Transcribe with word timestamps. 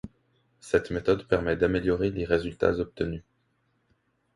Cette 0.61 0.89
méthode 0.89 1.27
permet 1.27 1.55
d'améliorer 1.55 2.09
les 2.09 2.25
résultats 2.25 2.73
obtenus. 2.79 3.21